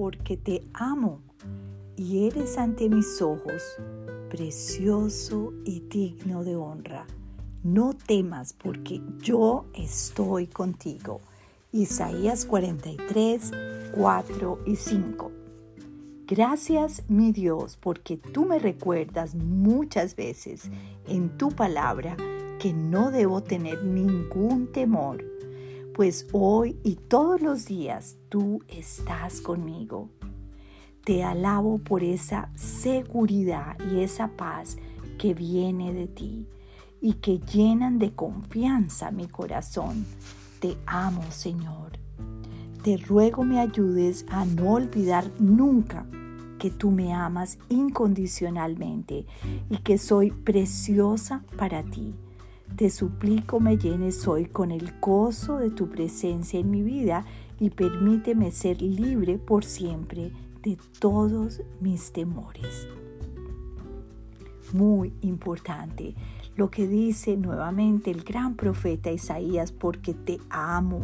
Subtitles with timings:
[0.00, 1.20] porque te amo
[1.94, 3.62] y eres ante mis ojos
[4.30, 7.06] precioso y digno de honra.
[7.62, 11.20] No temas porque yo estoy contigo.
[11.70, 13.50] Isaías 43,
[13.94, 15.32] 4 y 5.
[16.26, 20.70] Gracias mi Dios porque tú me recuerdas muchas veces
[21.08, 22.16] en tu palabra
[22.58, 25.22] que no debo tener ningún temor,
[25.94, 30.08] pues hoy y todos los días tú estás conmigo.
[31.04, 34.76] Te alabo por esa seguridad y esa paz
[35.18, 36.46] que viene de ti
[37.00, 40.04] y que llenan de confianza mi corazón.
[40.60, 41.98] Te amo, Señor.
[42.82, 46.06] Te ruego me ayudes a no olvidar nunca
[46.58, 49.26] que tú me amas incondicionalmente
[49.70, 52.14] y que soy preciosa para ti.
[52.76, 57.24] Te suplico me llenes hoy con el gozo de tu presencia en mi vida
[57.58, 62.88] y permíteme ser libre por siempre de todos mis temores.
[64.72, 66.14] Muy importante
[66.56, 71.00] lo que dice nuevamente el gran profeta Isaías, porque te amo,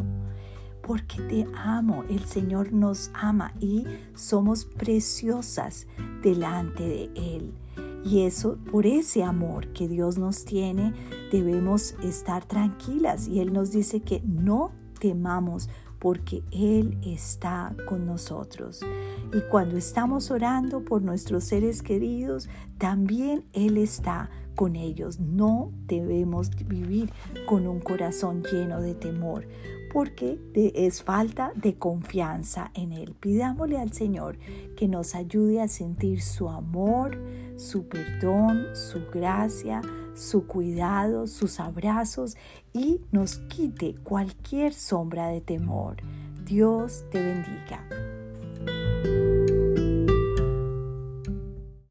[0.82, 2.04] porque te amo.
[2.08, 5.86] El Señor nos ama y somos preciosas
[6.22, 7.54] delante de Él.
[8.06, 10.94] Y eso, por ese amor que Dios nos tiene,
[11.32, 13.26] debemos estar tranquilas.
[13.26, 18.80] Y Él nos dice que no temamos porque Él está con nosotros.
[19.32, 25.20] Y cuando estamos orando por nuestros seres queridos, también Él está con ellos.
[25.20, 27.12] No debemos vivir
[27.46, 29.46] con un corazón lleno de temor,
[29.92, 33.14] porque es falta de confianza en Él.
[33.18, 34.38] Pidámosle al Señor
[34.76, 37.18] que nos ayude a sentir su amor,
[37.56, 39.80] su perdón, su gracia,
[40.16, 42.36] su cuidado, sus abrazos
[42.72, 45.96] y nos quite cualquier sombra de temor.
[46.44, 48.05] Dios te bendiga.